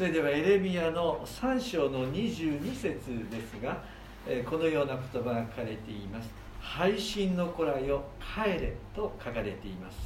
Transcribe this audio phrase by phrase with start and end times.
[0.00, 3.84] それではエレミアの3章の22節ですが、
[4.26, 6.30] えーこのような言葉が書かれています。
[6.58, 9.98] 配信の子らよ帰れと書かれています。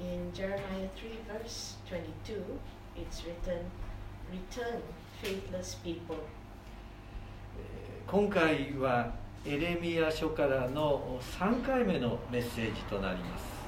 [0.00, 2.40] In Jeremiah 3, verse 22,
[2.96, 3.60] it's written,
[4.32, 4.80] Return,
[5.22, 6.16] faithless people.
[7.58, 9.12] えー今回は
[9.44, 13.59] エレミア書からの3回目のメッセージとなります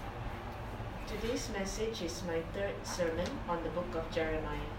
[1.20, 4.72] Today's message is my third sermon on the book of Jeremiah.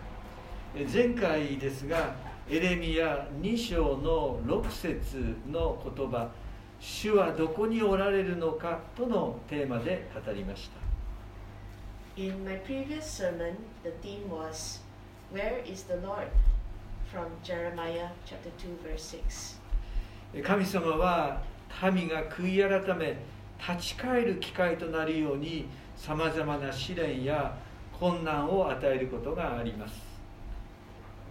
[0.76, 2.16] えー前回ですが
[2.50, 6.32] エレミア2章の6節の言葉
[6.82, 14.82] 「主はどこにおられるのか」とのテーマで語りました In my previous sermon, the theme was,
[15.32, 16.28] Where is the Lord?
[17.12, 19.60] from Jeremiah chapter 2, verse 6.
[20.34, 21.44] えー神様は
[21.94, 23.18] 民が悔い改め
[23.70, 25.68] 立ち返る機会となるように
[26.06, 27.56] さまざまな試練や
[27.98, 29.94] 困難を与えることがあります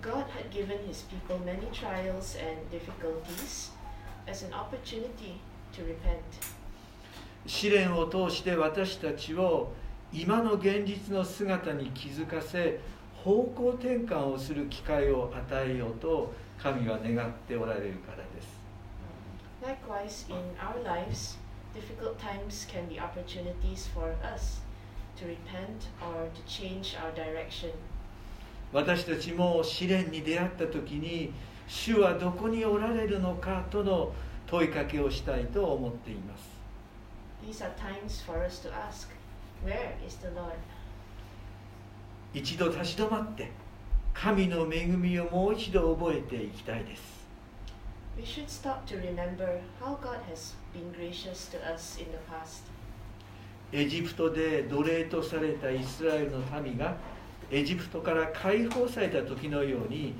[0.01, 3.71] God had given his people many trials and difficulties
[4.27, 5.35] as an opportunity
[5.75, 6.23] to repent.
[7.47, 9.73] 試練を通して私たちを
[10.11, 12.81] 今の現実の姿に気づかせ
[13.23, 18.63] 方向転換をする機会を与えようと神は願っておられるからです
[19.63, 21.37] Likewise, in our lives,
[21.75, 24.61] difficult times can be opportunities for us
[25.17, 27.71] to repent or to change our direction.
[28.73, 31.33] 私たちも試練に出会った時に
[31.69, 34.13] 主はどこにおられるのかとの
[34.47, 36.53] 問いかけをしたいと思っています
[37.45, 39.09] These are times for us to ask,
[39.65, 40.55] Where is the Lord?
[42.35, 43.51] 一度立ち止まって
[44.15, 47.12] 神の恵みをもう一度覚えていきたいです
[48.17, 52.65] We should stop to remember how God has been gracious to us in the past.
[53.73, 56.95] エジプトで奴隷とされたイスラエルの民が
[57.51, 60.15] エジプトから解放された時のように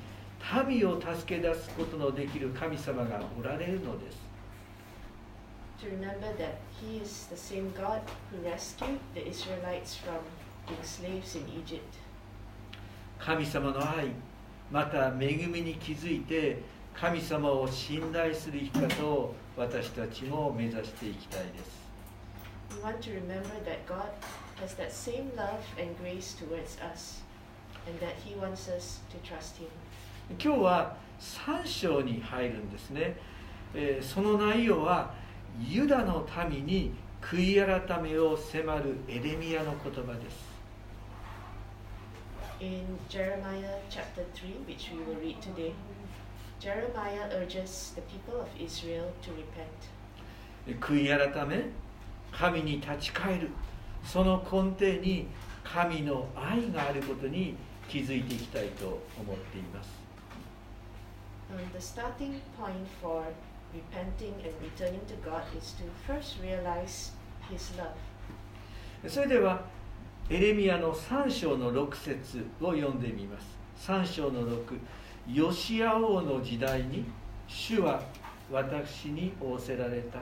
[0.67, 4.19] 民を助け出すことのできる神様がおられるのです。
[13.19, 14.13] 神様の愛、
[14.71, 16.59] また恵みに気づいて
[16.95, 21.83] 神様を信頼する生き方を私たちも目指していきたいです。
[30.39, 33.17] 今日は3章に入るんですね。
[34.01, 35.15] その内容は
[35.61, 40.53] ユダの民に悔い改めを迫るエレミアの言葉です。
[42.61, 43.43] In 3,
[44.67, 45.73] which we will read today.
[46.63, 49.67] Jeremiah urges the people of Israel to repent.
[50.79, 51.65] 悔い改め
[52.31, 53.49] 神に立ち返る
[54.05, 55.27] その根底に
[55.65, 57.57] 神の愛があることに
[57.89, 59.91] 気づいていきたいと思っています
[61.53, 63.25] Um, the starting point for
[63.75, 67.11] repenting and returning to God is to first realize
[67.51, 67.91] His love.
[69.09, 69.65] それでは
[70.31, 74.79] エレミアの3章の6節を読んでみます3章の6
[75.31, 77.05] ヨシア王の時代に
[77.47, 78.03] 主は
[78.51, 80.19] 私に仰せられた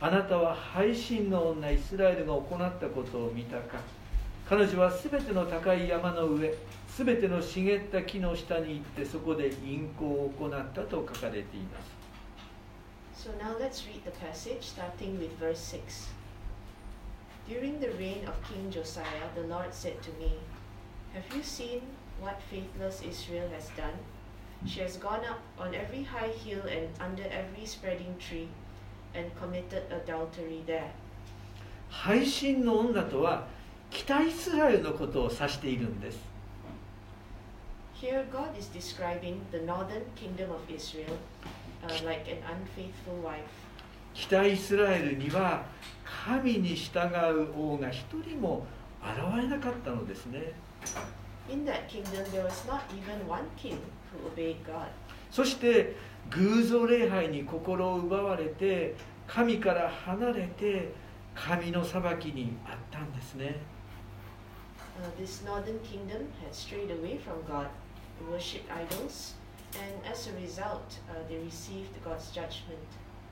[0.00, 3.78] あなたは配信の女イスラエルが行ったことを見たか
[4.48, 6.54] 彼女はすべての高い山の上
[6.88, 11.96] すべての茂った木の下に行ってそこで淫行を行ったと書かれています
[13.26, 16.10] So now let's read the passage starting with verse 6.
[17.48, 20.38] During the reign of King Josiah, the Lord said to me,
[21.12, 21.80] Have you seen
[22.20, 23.98] what faithless Israel has done?
[24.66, 28.48] She has gone up on every high hill and under every spreading tree
[29.14, 30.90] and committed adultery there.
[31.88, 33.46] 配信の女とは
[33.90, 36.18] 北イスラエルのことを指しているんです
[37.94, 41.16] Here, God is describing the northern kingdom of Israel
[41.86, 43.44] uh, like an unfaithful wife.
[44.14, 45.64] 北イスラエルには
[46.04, 46.98] 神に従
[47.32, 48.66] う王が一人も
[49.02, 50.52] 現れなかったのですね
[51.48, 53.78] In that kingdom, there was not even one king.
[55.30, 55.96] そして
[56.30, 58.94] 偶像礼拝に心を奪われて
[59.26, 60.92] 神から離れて
[61.34, 63.56] 神の裁きにあったんですね。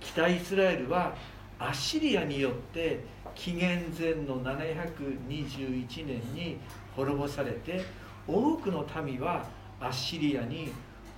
[0.00, 1.14] 北イスラエルは
[1.58, 3.00] アッシリアによって
[3.34, 6.58] 紀元前の721年に
[6.94, 7.82] 滅ぼされて
[8.26, 9.46] 多くの民は
[9.80, 10.72] アッシリアに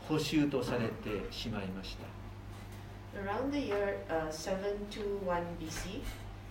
[0.08, 2.06] 捕囚とされてしまいました
[3.18, 6.02] Around the year uh, 721 BC,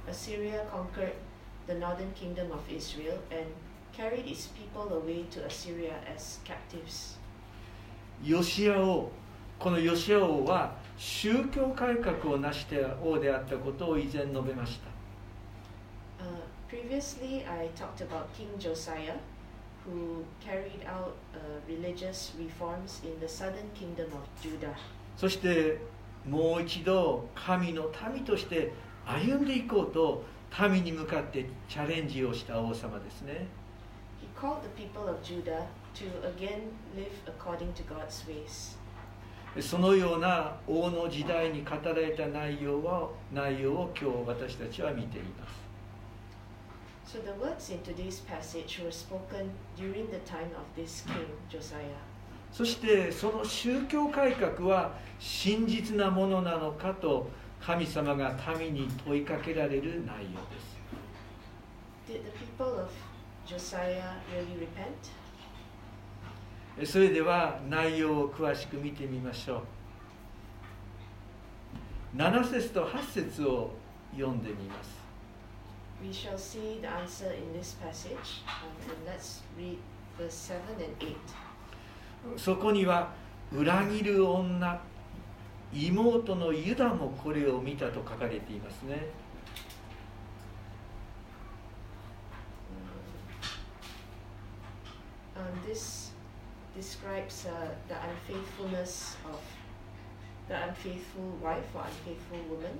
[0.10, 1.13] Assyria conquered
[1.68, 3.46] the northern kingdom of Israel, and
[3.96, 7.18] carried its people away to Assyria as captives.
[8.24, 9.12] ヨシア王
[9.60, 14.96] このヨシア王は宗教改革を成した王であったことを以前述べました
[16.18, 16.24] Uh,
[16.69, 19.18] previously, I talked about King Josiah,
[19.85, 21.37] who carried out uh,
[21.67, 24.75] religious reforms in the southern kingdom of Judah.
[25.17, 25.79] そして
[26.27, 28.73] もう一度神の民として
[29.05, 30.23] 歩んでいこうと
[30.69, 33.47] 民に向かってチャレンジをした王様ですね
[34.21, 38.77] He called the people of Judah to again live according to God's ways.
[39.61, 45.64] そのような王の時代に語られた内容は内容を今日私たちは見ています
[47.06, 52.02] So the words in today's passage were spoken during the time of this king, Josiah.
[52.52, 57.30] そしてその宗教改革は真実なものなのかと
[57.62, 60.75] 神様が民に問いかけられる内容です
[62.07, 62.90] Did the people of
[63.46, 64.68] Josiah really
[66.80, 66.86] repent?
[66.86, 69.63] それでは内容を詳しく見てみましょ
[72.16, 73.72] う7節と8節を
[74.13, 75.05] 読んでみます
[76.06, 78.44] We shall see the answer in this passage.
[78.48, 79.80] Um, and let's read
[80.19, 81.16] verse 7 and 8.
[82.38, 83.12] そこには
[83.52, 84.81] 裏切る女
[85.74, 89.10] 妹のユダもこれを見たと書かれていますね
[95.36, 96.12] Um, this
[96.75, 99.40] describes uh, the unfaithfulness of
[100.48, 102.80] the unfaithful wife or unfaithful woman.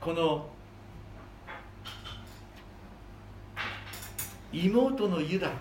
[0.00, 0.57] この
[4.66, 5.52] 妹のユダ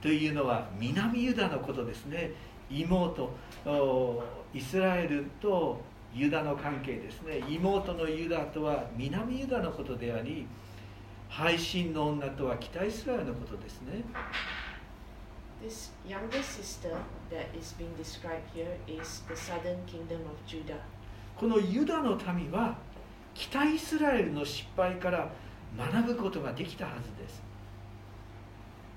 [0.00, 2.32] というのは南ユダのことですね。
[2.70, 3.30] 妹
[3.66, 4.22] お
[4.54, 5.80] イスラエルと
[6.14, 7.42] ユダの関係ですね。
[7.48, 10.46] 妹のユダとは南ユダのことであり
[11.28, 14.02] 配信の女とは北イスラエルのことですね。
[15.62, 16.90] This younger sister
[17.30, 20.76] that is being described here is the southern kingdom of Judah.
[21.36, 22.76] このユダの民は
[23.34, 25.30] 北イスラエルの失敗から
[25.78, 27.49] 学ぶことができたはずです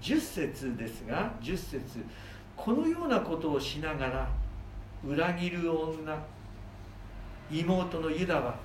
[0.00, 2.04] 10節ですが10節
[2.56, 4.28] このようなことをしながら
[5.06, 6.18] 裏切る女
[7.50, 8.56] 妹のユダは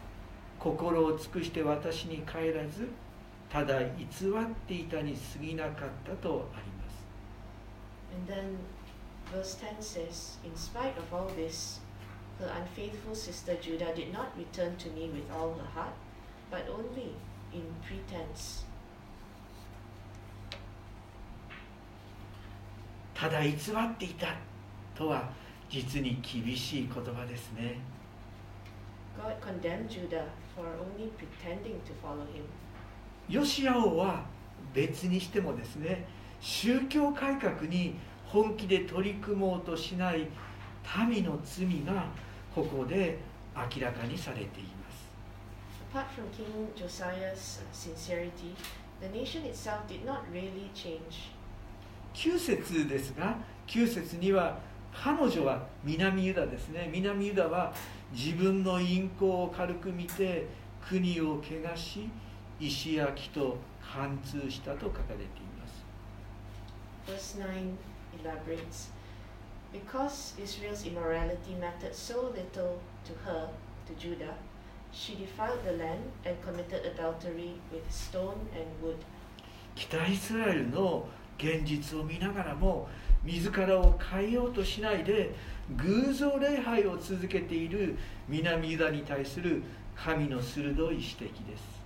[0.57, 2.87] 心を尽くして私に帰らず
[3.49, 3.89] ただ偽っ
[4.67, 7.05] ていたに過ぎなかったとあります
[8.13, 8.57] And then
[9.31, 11.79] verse 10 says, In spite of all this,
[12.39, 15.93] her unfaithful sister Judah did not return to me with all her heart,
[16.49, 17.15] but only
[17.53, 18.63] in pretense.
[23.19, 24.27] ただ偽っていた
[24.95, 25.29] とは
[25.69, 27.77] 実に厳しい言葉ですね
[29.21, 30.23] God condemned Judah
[30.55, 32.43] for only pretending to follow him.
[33.27, 34.23] ヨシア王は
[34.73, 36.05] 別にしてもですね
[36.39, 37.95] 宗教改革に
[38.25, 40.27] 本気で取り組もうとしない
[41.09, 42.05] 民の罪が
[42.55, 43.19] ここで
[43.53, 45.09] 明らかにされています
[45.91, 48.55] Apart from King Josiah's sincerity,
[49.01, 51.31] the nation itself did not really change.
[52.13, 53.37] 9節ですが
[53.67, 54.59] 9節には
[54.93, 57.73] 彼女は南ユダですね南ユダは
[58.11, 60.47] 自分の陰行を軽く見て
[60.87, 62.09] 国を汚し
[62.59, 65.85] 石焼きと貫通したと書かれています
[67.07, 67.75] Verse 9
[68.21, 68.89] elaborates
[69.71, 73.49] Because Israel's immorality mattered so little to her,
[73.87, 74.33] to Judah,
[74.91, 78.97] she defiled the land and committed adultery with stone and wood.
[79.75, 81.07] 北イスラエルの
[81.39, 82.89] 現実を見ながらも
[83.23, 85.33] 自らを変えようとしないで
[85.77, 89.63] 偶像礼拝を続けている南ユダに対する
[89.95, 91.19] 神の鋭い指摘
[91.49, 91.79] です。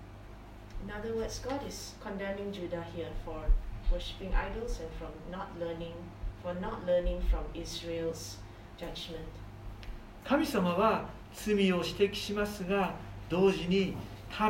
[10.25, 12.95] 神様は罪を指摘しますが
[13.29, 13.95] 同時に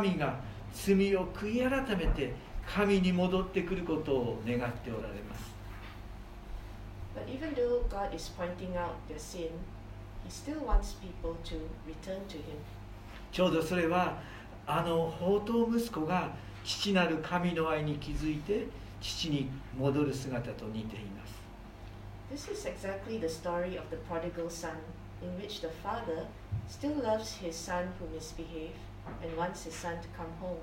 [0.02, 0.40] 民が
[0.74, 2.34] 罪を悔い改めて
[2.68, 5.54] 神に戻ってくることを願っておられます
[7.16, 9.50] But even though God is pointing out their sin,
[10.26, 11.56] He still wants people to
[11.86, 12.58] return to Him.
[13.32, 14.20] ちょうどそれは
[14.66, 18.68] あの宝刀息子が父なる神の愛に気づいて
[19.02, 24.72] 父に戻る姿と似ています This is exactly the story of the prodigal son,
[25.22, 26.26] in which the father
[26.68, 28.74] still loves his son who misbehaved
[29.22, 30.58] and wants his son to come home.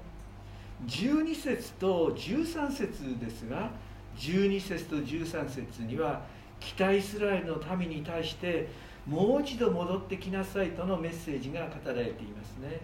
[0.87, 3.71] 12節と13節ですが
[4.17, 6.23] 12節と13節には
[6.59, 8.69] 北イスラエルの民に対して
[9.07, 12.81] もう一度戻ってきなさいとのメッセージが語られていますね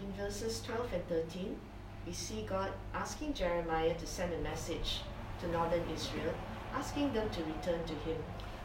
[0.00, 1.56] In verses 12 and 13,
[2.06, 5.02] we see God asking Jeremiah to send a message
[5.40, 6.32] to northern Israel,
[6.72, 8.16] asking them to return to him.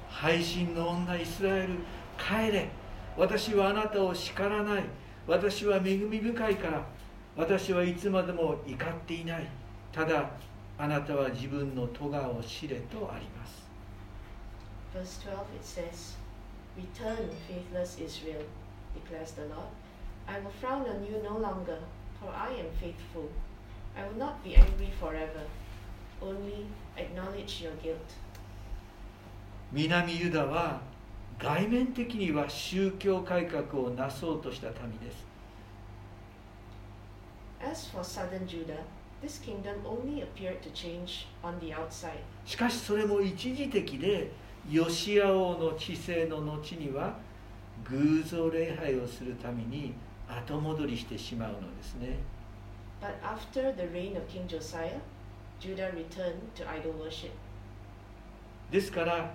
[0.10, 1.70] 配信の女イスラエル
[2.20, 2.70] 帰れ
[3.18, 4.84] 私はあなたを叱らない
[5.28, 6.86] 私は恵み深いから
[7.36, 9.50] 私はいつまでも怒っていない
[9.92, 10.30] ただ
[10.78, 13.64] あなたは自分の咎を知れとあります
[14.94, 16.14] Verse 12 it says,
[16.78, 18.44] Return, faithless Israel,
[18.94, 19.74] declares the Lord.
[20.28, 21.80] I will frown on you no longer,
[22.22, 23.28] for I am faithful.
[23.98, 25.42] I will not be angry forever.
[26.22, 28.14] Only acknowledge your guilt.
[29.72, 30.82] 南ユダは
[31.40, 35.33] 外面的には宗教改革をなそうとした民です
[37.74, 38.84] As for southern Judah,
[39.20, 42.20] this kingdom only appeared to change on the outside.
[42.46, 44.30] しかしそれも一時的で
[44.70, 47.18] ヨシア王の治世の後には
[47.84, 49.96] 偶像礼拝をするために
[50.30, 52.20] 後戻りしてしまうのですね
[53.02, 55.00] But after the reign of King Josiah,
[55.60, 57.32] Judah returned to idol worship.
[58.70, 59.34] ですから、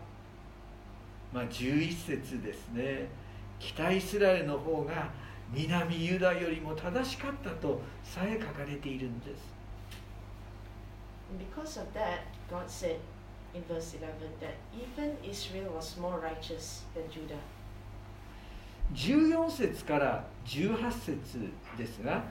[1.32, 3.08] まあ、11節ですね
[3.58, 5.10] 北イスラエルの方が
[5.52, 9.58] 南ユダよりも正しかったとさえ書かれているんです
[11.30, 12.96] And because of that, God said
[13.54, 14.08] in verse 11
[14.40, 17.36] that even Israel was more righteous than Judah.
[18.94, 22.24] 14節から18節ですが、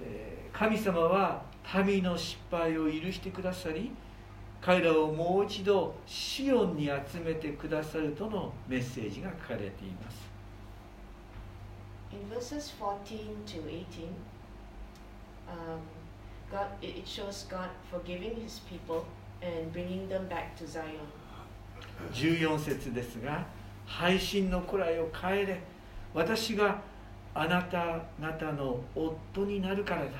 [0.00, 1.42] えー神様は
[1.84, 3.90] 民の失敗を許してくださり
[4.60, 10.33] 彼らをもう一度シオンに集めてくださるとのメッセージが書かれています
[12.14, 14.08] In verses 14 to 18,
[15.48, 15.80] um,
[16.50, 19.04] God, it shows God forgiving his people
[19.42, 21.08] and bringing them back to Zion.
[22.12, 23.46] 14節ですが
[23.86, 25.60] 配信の子らよ帰れ
[26.12, 26.80] 私が
[27.34, 30.10] あなた方の夫になるからだ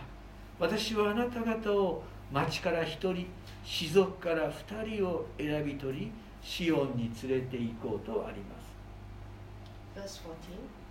[0.59, 3.27] 私はあなた方を町から一人
[3.65, 10.84] 士族から二人を選び取りシオンに連れて行こうとあります Verse 14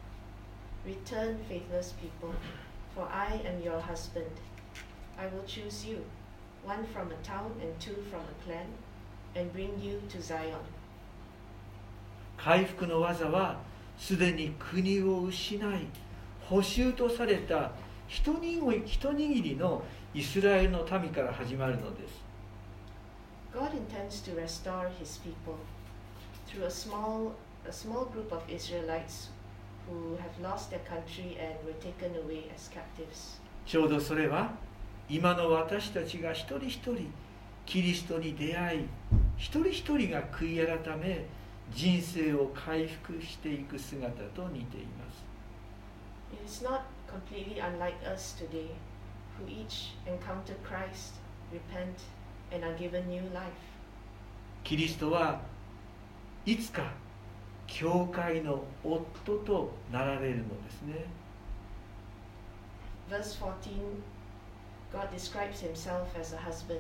[0.86, 2.34] Return, faithless people,
[2.94, 4.32] for I am your husband.
[5.18, 6.04] I will choose you,
[6.64, 8.68] one from a town and two from a clan,
[9.36, 10.60] and bring you to Zion.
[12.38, 13.62] 回復の技は
[13.98, 15.88] すでに国を失い
[16.50, 17.72] 補修とされた
[18.08, 22.22] 一握りのイスラエルの民から始まるのです
[23.54, 25.56] God intends to restore his people
[26.48, 27.32] through a small,
[27.66, 29.30] a small group of Israelites
[33.66, 34.52] ちょうどそれは
[35.10, 37.12] 今の私たちが一人一人
[37.66, 38.86] キリストに出会い
[39.38, 41.26] 一人一人が悔い改め
[41.72, 45.24] 人生を回復していく姿と似ています。
[54.64, 55.42] キリストは
[56.46, 56.92] いつか
[57.74, 61.06] 教会の夫となられるのですね
[63.10, 63.52] Verse 14,
[64.94, 66.80] God describes himself as a husband.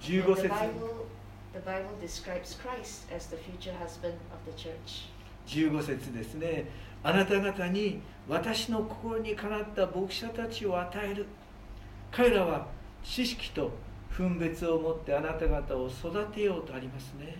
[0.00, 1.06] 15 And the 節 Bible,
[1.54, 5.08] the Bible describes Christ as the future husband of the church.
[5.46, 6.66] 15節ですね
[7.02, 11.26] あなた方に私の心にかなった牧者たちを与える
[12.10, 12.66] 彼らは
[13.02, 13.70] 知識と
[14.10, 17.36] 分別を持ってあなた方を育てようとありますね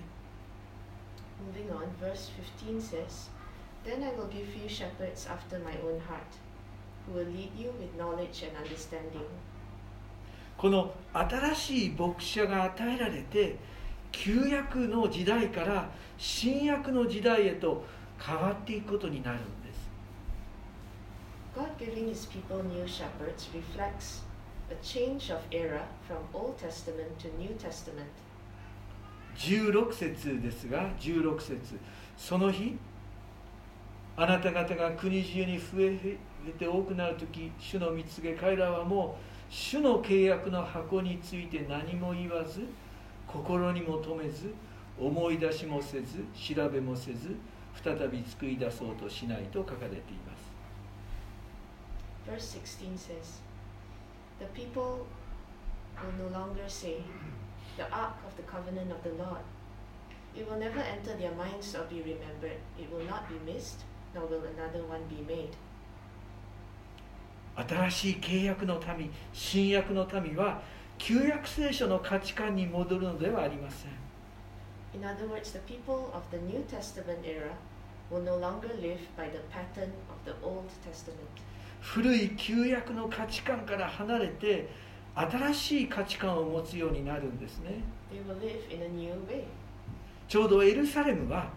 [1.41, 3.29] Moving on, verse 15 says,
[3.85, 6.33] Then I will give you shepherds after my own heart,
[7.07, 9.29] who will lead you with knowledge and understanding.
[10.57, 13.57] この新しい牧者が与えられて
[14.12, 17.85] 旧約の時代から新約の時代へと
[18.25, 19.91] 変わっていくことになるんです
[21.57, 24.23] God giving his people new shepherds reflects
[24.71, 28.09] a change of era from Old Testament to New Testament.
[29.37, 31.79] 16節ですが16節。
[32.17, 32.76] その日
[34.17, 36.17] あなた方が国中に増え
[36.59, 42.62] て多くなる時主の見告げ彼らはもう主の契約の箱について何も言わず
[43.26, 44.55] 心にも留めず
[44.99, 46.25] 思い出しもせず
[46.55, 47.37] 調べもせず
[47.83, 50.55] 再び作り出そうとしないと書かれています。
[52.26, 53.41] Verse 16 says,
[54.38, 55.07] The people
[56.00, 57.03] will no longer say,
[57.76, 59.43] The ark of the covenant of the Lord,
[60.37, 62.59] It will never enter their minds or be remembered.
[62.76, 65.50] It will not be missed, nor will another one be made.
[67.57, 70.61] 新しい契約の民新約の民は
[70.99, 73.90] 旧約聖書の価値観に戻るのではありません
[74.93, 77.52] In other words, the people of the New Testament era
[78.11, 81.28] will no longer live by the pattern of the Old Testament.
[81.81, 84.69] 古い旧約の価値観から離れて
[85.16, 87.80] 新しい価値観を持つようになるんですね.
[90.28, 91.49] ちょうどエルサレムは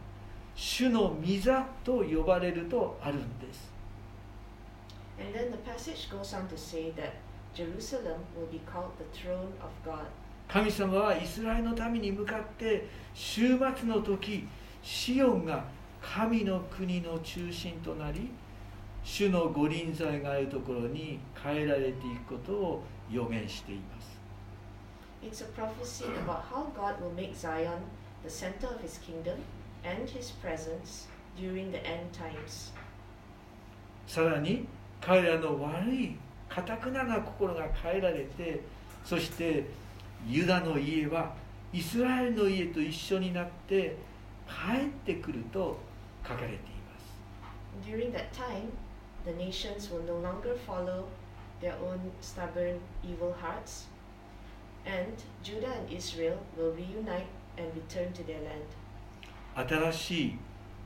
[0.55, 3.71] 主の御座と呼ばれるとあるんです
[5.19, 7.13] And then the passage goes on to say that
[7.55, 10.05] Jerusalem will be called the throne of God.
[10.47, 14.47] 神様はイスラエルの民に向かって終末の時
[14.83, 15.65] シオンが
[16.01, 18.29] 神の国の中心となり
[19.03, 21.93] 主の御臨在があるところに変えられてい
[22.27, 24.17] くことを予言しています
[25.23, 27.81] It's a prophecy about how God will make Zion
[28.23, 29.39] the center of his kingdom
[29.83, 32.71] and his presence during the end times.
[34.07, 34.67] さらに
[35.01, 36.15] 彼らの悪い
[36.47, 38.61] かたくなな心が変えられて
[39.03, 39.65] そして
[40.27, 41.33] ユダの家は
[41.73, 43.97] イスラエルの家と一緒になって
[44.47, 45.77] 帰ってくると
[46.23, 46.63] 書かれていま
[46.99, 48.71] す During that time,
[49.25, 51.05] the nations will no longer follow
[51.61, 53.85] their own stubborn, evil hearts,
[54.85, 58.65] and Judah and Israel will reunite and return to their land.
[59.55, 60.39] 新しい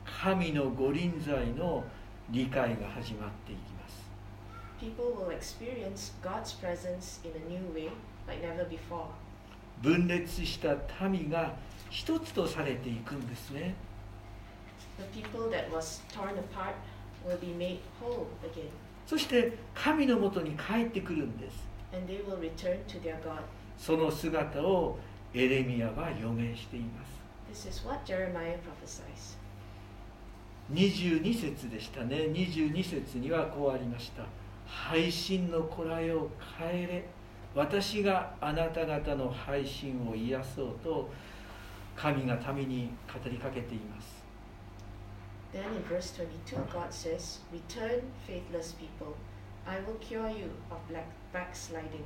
[0.05, 1.83] 神の御臨在の
[2.29, 4.09] 理解が始まっていきます
[4.79, 7.89] People will experience God's presence in a new way
[8.27, 9.07] like never before.
[9.81, 11.53] 分裂した民が
[11.89, 13.75] 一つとされていくんですね
[14.97, 16.75] The people that was torn apart
[17.27, 18.69] will be made whole again,
[19.11, 21.67] そして神のもとに帰ってくるんです。
[21.93, 23.41] And they will return to their God.
[23.77, 24.97] その姿を
[25.33, 27.05] エレミアは予言していま
[27.51, 27.67] す。
[27.67, 29.37] This is what Jeremiah prophesies.
[30.71, 32.19] 22節でしたね。
[32.31, 34.23] 22節にはこうありました。
[34.65, 37.05] 配信のこらえを変えれ。
[37.53, 41.09] 私があなた方の配信を癒そうと
[41.97, 44.20] 神が民に語りかけています
[45.53, 49.17] Then in verse 22, God says, Return, faithless people.
[49.67, 52.05] I will cure you of black backsliding.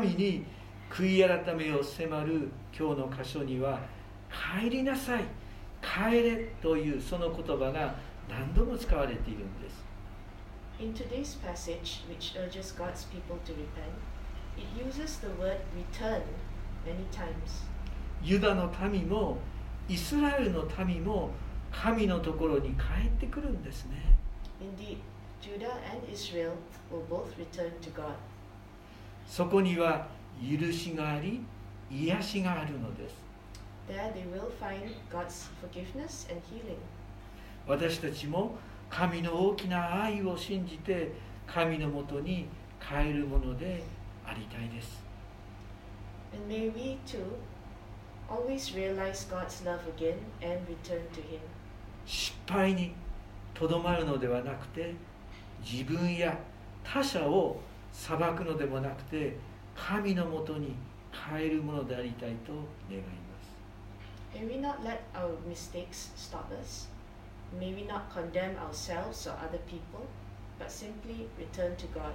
[0.00, 0.44] 民に
[0.90, 3.80] 悔い改めを迫る今日の箇所には
[4.60, 5.24] 帰りなさい
[5.80, 7.94] 帰れというその言葉が
[8.28, 9.84] 何度も使われているんです
[10.78, 13.92] In today's passage, which urges God's people to repent,
[14.56, 16.22] it uses the word return
[16.86, 17.66] many times.
[18.22, 19.38] ユダの民も
[19.88, 21.30] イスラエルの民も
[21.72, 23.96] 神のところに帰ってくるんですね
[24.60, 24.98] Indeed,
[25.40, 26.52] Judah and Israel
[26.90, 28.14] will both return to God.
[29.26, 30.08] そこには
[30.40, 31.40] 許しがあり
[31.90, 33.14] 癒しがあるのです
[33.88, 36.76] There they will find God's forgiveness and healing.
[37.66, 38.56] 私たちも
[38.88, 41.12] 神の大きな愛を信じて
[41.46, 42.46] 神のもとに
[42.80, 43.82] 帰るもので
[44.26, 45.00] ありたいです
[46.32, 47.24] And may we too
[48.28, 51.40] always realize God's love again and return to Him.
[52.10, 52.92] 失敗に
[53.54, 54.92] とどまるのではなくて
[55.64, 56.36] 自分や
[56.82, 57.60] 他者を
[57.92, 59.36] 裁くのでもなくて
[59.76, 60.74] 神のもとに
[61.12, 62.52] 帰るものでありたいと
[62.90, 63.06] 願いま
[63.40, 66.88] す May we not let our mistakes stop us.
[67.58, 70.06] May we not condemn ourselves or other people,
[70.58, 72.12] but simply return to God.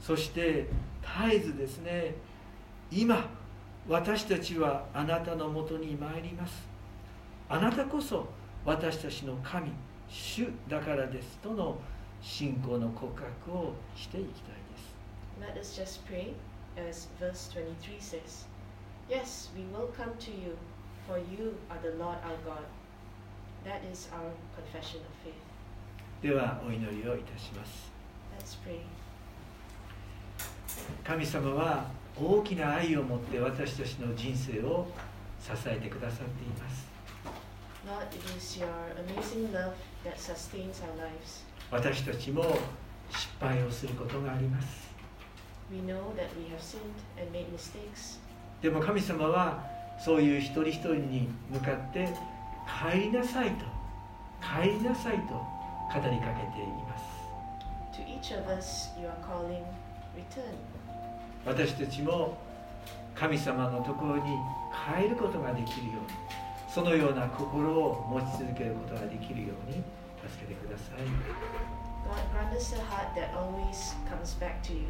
[0.00, 0.66] そして
[1.22, 2.14] 絶えずですね
[2.90, 3.28] 今
[3.88, 6.66] 私たちはあなたのもとに参ります
[7.48, 8.26] あなたこそ
[8.64, 9.70] 私たちの神
[10.08, 11.78] 主だからですとの
[12.22, 13.12] 信仰の告
[13.46, 14.94] 白をしていきたいです
[15.40, 16.32] Let us just pray
[16.88, 18.46] as verse 23 says
[19.08, 20.56] Yes, we will come to you,
[21.06, 22.64] for you are the Lord our God.
[23.64, 25.34] That is our confession of faith.
[26.22, 27.92] ではお祈りをいたします
[28.38, 28.78] Let's pray.
[31.04, 34.86] 神様は大きな愛を持って私たちの人生を
[35.38, 36.93] 支えてくださっています
[41.70, 42.42] 私たちも
[43.10, 44.88] 失敗をすることがあります。
[48.62, 49.62] でも神様は
[49.98, 52.08] そういう一人一人に向かって
[52.92, 53.64] 帰りなさいと、
[54.40, 55.44] 帰りなさいと語
[55.94, 57.04] りかけています。
[61.44, 62.38] 私たちも
[63.14, 64.22] 神様のところに
[64.96, 66.23] 帰ることができるように。
[66.74, 69.76] そのような心を持ち続けることができるように
[70.28, 71.06] 助けてください
[72.04, 74.88] God, grant us a heart that always comes back to you.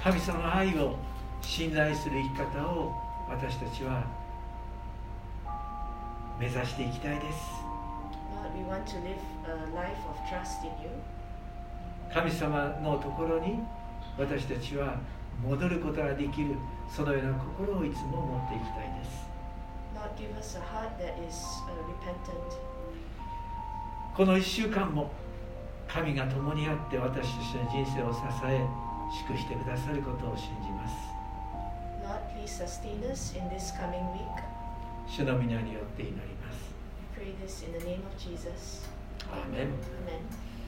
[0.00, 0.94] 神様の愛を
[1.42, 2.94] 信頼する生き方を
[3.28, 4.06] 私たちは
[6.38, 7.38] 目指していきたいです
[8.32, 10.88] Lord, we want to live a life of trust in you.
[12.14, 13.58] 神様のところに
[14.16, 15.00] 私たちは
[15.44, 16.54] 戻ることができる
[16.88, 19.35] そのような心をいつも持っていきたいです
[20.06, 21.34] Lord, give us a heart that is
[21.66, 22.54] uh, repentant.
[24.16, 25.10] この1週間も
[25.88, 28.64] 神が共にあって私たちの人生を支え
[29.26, 30.94] 祝してくださることを信じます
[32.04, 34.22] Lord, please sustain us in this coming week.
[35.08, 36.72] 主の皆によって祈ります
[37.18, 38.88] pray this in the name of Jesus.
[39.32, 40.46] アーメン Amen.